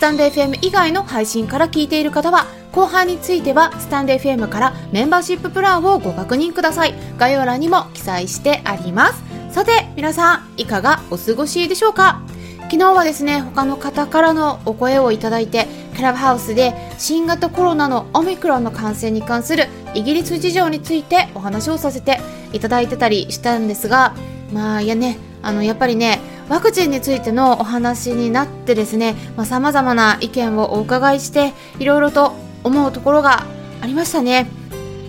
[0.00, 6.94] スタンド FM 以外の配信から聞いている方は後半についてはスタンド FM からメンバーシッププランをご確認ください。
[7.18, 9.22] 概要欄にも記載してあります。
[9.52, 12.22] さて皆さんいかがお過ごしでしょうか？
[12.70, 22.20] 昨日はですね他の方からのお声をいただいてクラブハウスで新型コロナのオミクロンの感染に関するイギリス事情についてお話をさせて
[22.54, 24.14] いただいてたりしたんですが
[24.50, 29.14] まあいやねあのやっぱりねワクチンについてのお話になってですね
[29.44, 33.46] さまざ、まな意見をお伺いしていろいろと思うところが
[33.80, 34.50] ありましたね、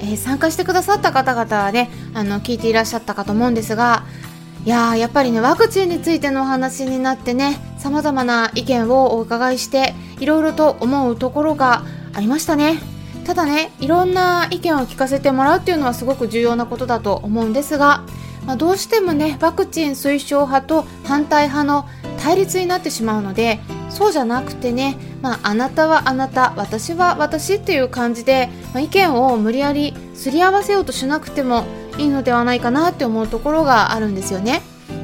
[0.01, 4.05] えー、参加してくださった方々はねあの聞いていらっしゃったかと思うんですが
[4.65, 12.79] いややっぱりねワクチンについてのお話になってねさまざまな意見をお伺いしていろいろと思うところがありましたね。
[13.25, 18.03] ただねいろんな意見を聞かせてもらうっていうのはすごく重要なことだと思うんですが、
[18.45, 21.87] まあ、どうしてもねワクチン推奨派と反対派の
[22.19, 31.65] 対立になってしまうのでそうじゃなくてね、まあ、あなたはあなた私は私っていう感じで、まあ、意見を無理やりすり合わせようとしなくても
[31.97, 34.61] いいのではないかなって思うところがあるんですよね。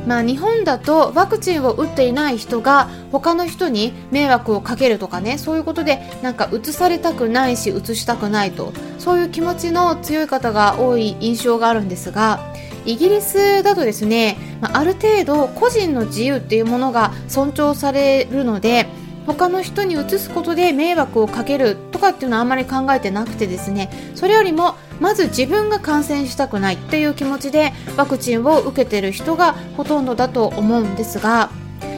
[0.08, 12.39] まあ、日本だとワクチンを打っていない人が他の人に迷惑をかけるとかねそういうことでなんか移されたくないし移したくないとそういう気持ちの強い方が多い印象があるんですが
[12.88, 18.88] イギリスだとですねある程度個人の自由っていうものが尊重されるので
[19.27, 31.49] 他の人に移すことで迷惑をかけるとかっていうのはあんまり考えてなくてですねそれよりもまず自分が感染したくないっていう気持ちでワクチンを受けてる人がほとんどだと思うんですが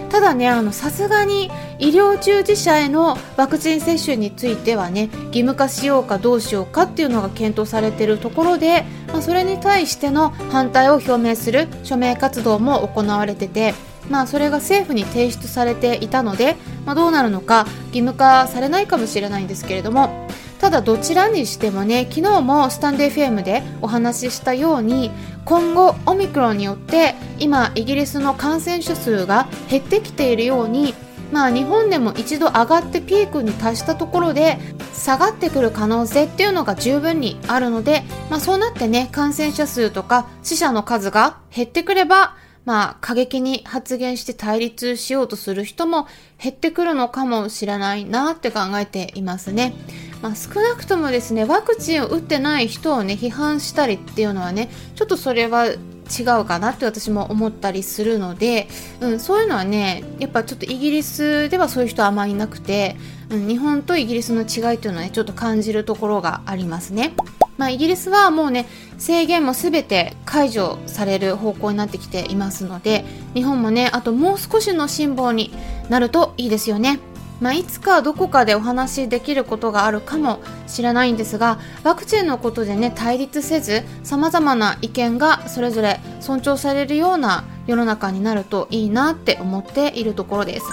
[0.09, 13.73] ただねさすがに医療従事者へのワクチン接種についてはね義務化しようかどうしようかっていうのが検討されているところで、まあ、それに対しての反対を表明する署名活動も行われてて
[14.09, 16.55] まあ、それが政府に提出されていたので、
[16.85, 20.27] まあ、どうなるのか義務化されないかもしれないんですけれども
[20.59, 25.09] ただどちらにしてもね昨日もスタンド FM でお話ししたように
[25.45, 30.93] 今後オミクロンによって今イギリスの感染者数が減ってきているように
[31.31, 34.57] まあ日本でも一度上がってピークに達したところで
[34.93, 49.73] 下がってくる可能性っていうのが十分にあるので、まあ、そうなってね感染者数とか死者の数が減ってくればまあ、過激に発言して対立しようとする人も減ってくるのかもしれないなって考えていますね。
[50.21, 55.65] まあ、少なくともですね、ワクチンを打ってない人をね、批判したりっていうのはね、ちょっとそれは
[56.09, 58.67] 違うかなって私も思ったりするので、
[58.99, 62.97] うん、そういうのはね、やっぱちょっとイギリスではそういう人あまりいなくて、
[63.29, 67.13] うん、日本とイギリスの違いっていうのはね、ちょっと感じるところがありますね。
[67.57, 68.65] まあ、イギリスはもうね、
[68.97, 73.03] 制限も全て解除される方向になってきていますので、
[73.33, 75.53] 日本もね、あともう少しの辛抱に
[75.89, 76.99] なるといいですよね。
[77.39, 90.65] まあ、いつかどこかでお話しできることがあるかもしれないんですがワクチンのことでね対立せずさまざまな意見がそれぞれ尊重されるような世の中になるといいなって思っているところです。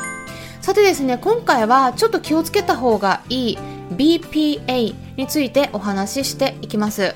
[0.60, 3.58] さてですね今回はちょっと気をつけた方がいい
[3.92, 7.14] BPA についてお話ししていきます。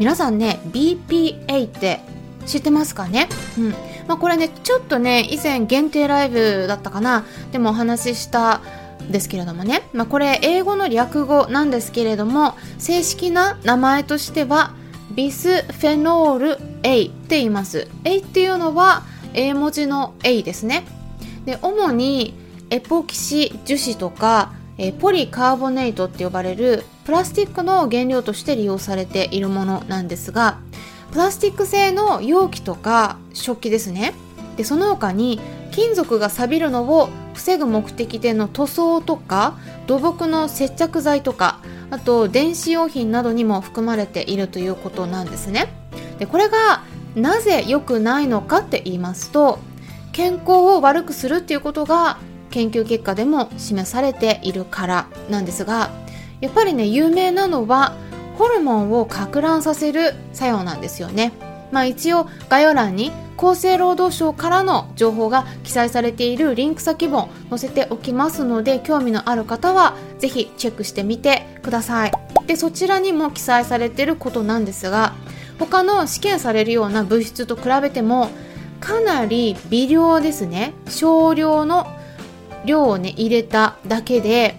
[0.00, 2.00] 皆さんね BPA って
[2.46, 3.28] 知ってますかね？
[3.56, 3.70] うん。
[4.08, 7.24] まあ、これねちょっとね以前限定ライブだったかな？
[7.52, 8.60] でもお話しした
[9.10, 14.74] ですけれどもね、まあ、これ英語の略語なんですけれども正式な名前としては
[15.12, 17.88] ビスフェノール A って言います。
[18.04, 19.02] A っていうのは
[19.34, 20.86] 英文字の A ですね。
[21.44, 22.34] で主に
[22.70, 30.58] エポキシ樹脂とかえポリカーボネイトって呼ばれるプラスチックの原料として利用されているものなんですが
[31.12, 34.14] プラスチック製の容器とか食器ですね。
[34.56, 35.40] でその他に
[35.72, 37.10] 金属が錆びるのを
[37.40, 39.56] 防ぐ目的での塗装とか
[39.86, 41.60] 土木の接着剤とか
[41.90, 45.72] あと電子用品などにも含まれているということなんですね。
[46.18, 46.84] でこれが
[47.14, 49.58] なぜ良くないのかって言いますと
[50.12, 52.18] 健康を悪くするっていうことが
[52.50, 55.90] 研究結果でも示されているからなんですが
[56.42, 57.96] やっぱりね有名なのは
[58.36, 61.32] ホルモンをか乱させる作用なんですよね。
[61.72, 72.12] まあ一応概要欄に厚生労働省からの情報が記載されているリンク先も載せておきますので興味のある方はぜひチェックしてみてください。
[72.46, 75.14] でそちらにも記載されていることなんですが
[75.58, 78.30] 他の試験されるような物質と比べても
[78.80, 80.72] かなり微量ですね。
[80.88, 81.86] 少量の
[82.64, 84.56] 量をね入れただけで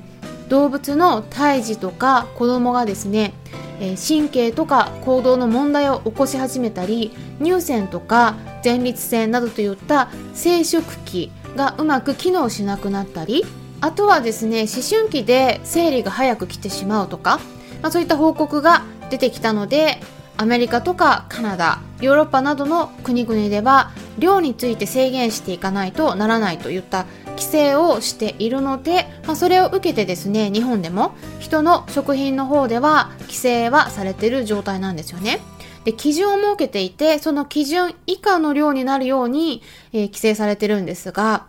[0.49, 3.33] 動物の胎児とか子供がですね
[3.81, 7.11] え神経とか行動の問題を起こし始めたり
[7.43, 13.43] 乳腺とか前立腺などといった生殖器がうまく機能しなくなったり
[13.81, 17.39] あとはですね思春期で生理が早く来てしまうとか、
[17.81, 19.97] まあ、そういった報告が出てきたので
[20.37, 27.05] アメリカとかカナダヨーロッパなどの国々では量について制限していかないとならないといった
[27.41, 35.39] 規制をしているので、まあ、それを受けてですね日本でも人の食品の方では規制はされている状態なんですよね。
[35.83, 41.47] で基準を設けていてその基準以下の量になるように、えー、規制されてるんですが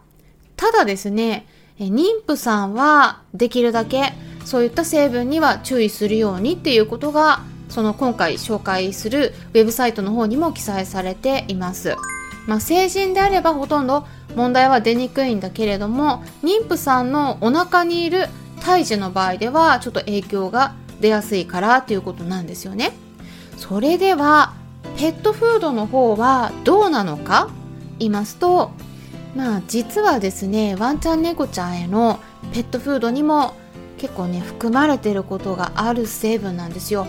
[0.57, 1.47] ただですね、
[1.79, 4.15] え妊婦さんはできるだけ
[4.47, 11.97] そういった成分には注意するようにっていうことがその今回紹介するウェブサイトの方にも記載されています。
[12.47, 18.29] まあ、成人であればほとんど問題は出にくいんだけれども妊婦さんのお腹にいる
[18.61, 22.93] 胎児の場合ではちょっと影響が出やすいからということなんですよね。
[23.57, 24.55] それでは
[24.97, 27.49] ペットフードの方はどうなのか
[27.99, 28.73] 言いますと
[29.35, 32.21] まあ実はですねワンちゃん猫ちゃんへの
[32.53, 33.55] ペットフードにも
[33.99, 37.07] 結構ね含まれてることがある成分なんですよ。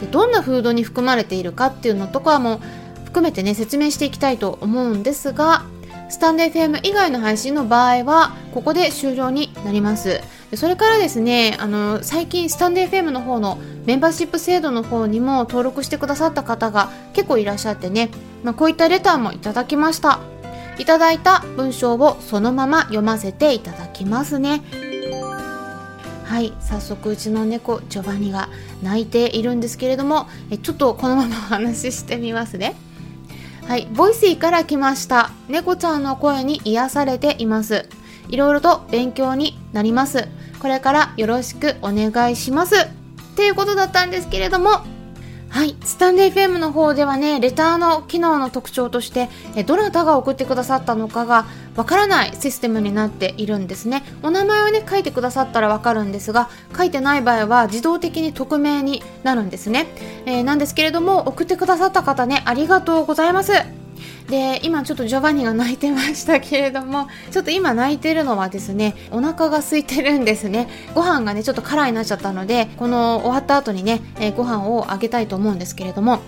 [0.00, 2.60] でどんなフードに含まれているかっていうのとかも
[3.04, 5.64] 含めてね説明していきたいと思うんですが
[6.12, 10.20] スタンド FM 以外の配信の場合はここで終了になります。
[10.54, 18.10] それからですねあの最近スタンド FM の方のメンバーシップ制度の方にも登録してくださった方が結構いらっしゃってね、
[18.44, 20.20] まあ、こういったレターもいただきました。
[20.78, 24.62] いただいた文章をそのまま読ませていただきますね。
[26.24, 28.50] はい早速うちの猫ジョバニが
[28.82, 32.74] 泣いているんですけれどもえちょっとこのままお話ししてみますね。
[33.68, 35.30] はい、ボイスイから来ました。
[35.48, 37.88] 猫ちゃんの声に癒されています。
[38.28, 40.28] いろいろと勉強になります。
[40.58, 42.74] これからよろしくお願いします。
[42.74, 44.82] っていうことだったんですけれども、
[45.52, 45.76] はい。
[45.84, 51.44] スタンデー FM の方ではね、レターの機能の特徴として、えどなたが送ってくださったのかが
[51.76, 54.02] わからないシステムになっているんですね。
[54.22, 59.88] お名前をね、書いてくださったらわかるんですが、書いてない場合は自動的に匿名になるんですね。
[60.24, 63.81] えー、なんですけれども、送ってくださった方ね、ありがとうございます。
[64.28, 70.68] で今ちょっとジョバンニが泣いてましたけれどもちょっと今泣いてるのはですねお腹が空いてるんですね。
[70.94, 76.20] ご飯がねちょっとカラーになっちゃったのでこの終わった後にね、えー、ご飯をあげたいと思うんですけれども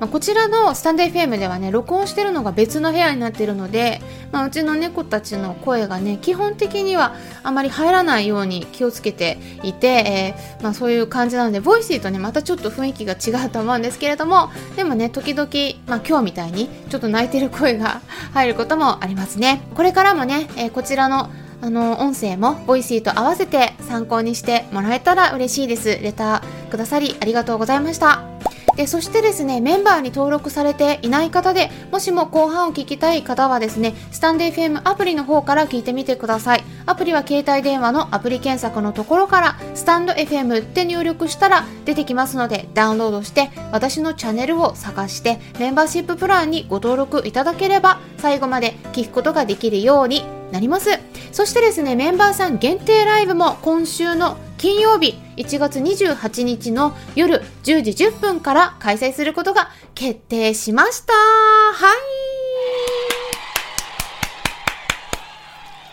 [0.00, 4.00] まあ、こちらのスタンド FM ではね録音してるのが別の部屋になってるので、
[4.32, 15.48] まあ、うちの猫たちの声がね基本的にはあまり入らないように気をつけていて、えー、まあ、そういう感じなのでボイシーとねまたちょっと雰囲気が違うと思うんですけれどもでもね時々、
[15.86, 18.00] まあ、今日みたいにちょっと鳴いてる声が
[18.34, 19.62] 入ることもありますね。
[19.74, 21.30] これからもね、えー、こちらの
[21.62, 25.98] あの音声もボイシーと合わせて参考にしてもらえたら嬉しいです。
[26.02, 28.55] レターくださりありがとうございました。
[28.76, 36.64] でそしてですねメンバーに登録されていない方でもしも後半を聞きたい方はですねスタンデー FM アプリの方から聞いてみてください。
[36.84, 50.90] アプリは携帯電話のアプリ検索のところからスタンド FM って入力したら出てきますのでダウンロードして私のチャンネルを探してメンバーシッププランにご登録いただければ最後まで聞くことができるようになります。
[51.32, 62.26] そしてですねメンバーさん限定ライブも今週の金曜日1月28日の夜10時10分から開催することが決定しましたはい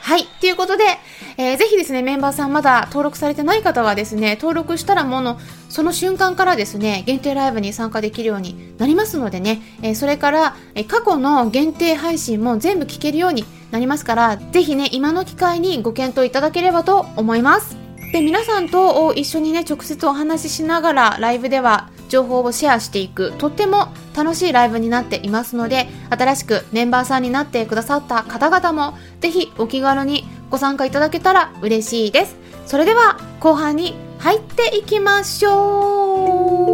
[0.04, 0.26] はい。
[0.42, 0.84] ということで、
[1.38, 17.83] えー、ぜひですね、メンバーさんまだ登録されてない方はですね、登録したらもの、その瞬間からですね、限定ライブに参加できるようになりますのでね、えー、それから、えー、過去の限定配信も全部聞けるようになりますから、ぜひね、今の機会にご検討いただければと思います。
[18.14, 23.34] で皆さんと一緒にね直接お話ししながらライブでは情報をシェアしていく。
[23.40, 32.36] とっても楽しいライブになっていますので新しくメンバーさんになってくださった方々もぜひお気軽にご参加いただけたら嬉しいです。
[32.68, 36.73] それでは後半に入っていきましょう。